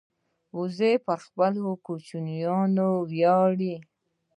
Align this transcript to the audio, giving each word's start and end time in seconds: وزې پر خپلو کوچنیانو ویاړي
وزې 0.57 0.91
پر 1.05 1.17
خپلو 1.25 1.69
کوچنیانو 1.85 2.89
ویاړي 3.11 3.75